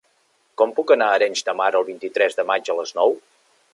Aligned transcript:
Com 0.61 0.71
puc 0.77 0.93
anar 0.95 1.09
a 1.09 1.19
Arenys 1.19 1.45
de 1.49 1.55
Mar 1.59 1.67
el 1.81 1.85
vint-i-tres 1.91 2.39
de 2.41 2.47
maig 2.53 2.73
a 2.73 2.79
les 2.81 2.95
nou? 3.03 3.15